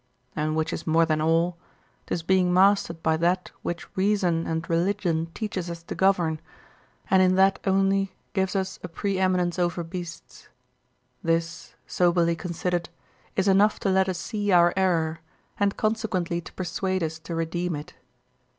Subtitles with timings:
[0.35, 1.59] And which is more than all,
[2.07, 6.39] 'tis being mastered by that which reason and religion teaches us to govern,
[7.11, 10.49] and in that only gives us a pre eminence over beasts.
[11.21, 12.89] This, soberly consider'd,
[13.35, 15.19] is enough to let us see our error,
[15.59, 17.93] and consequently to persuade us to redeem it.